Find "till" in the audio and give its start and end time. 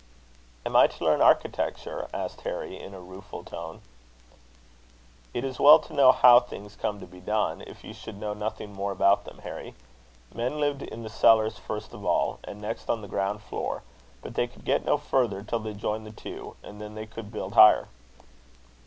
15.43-15.59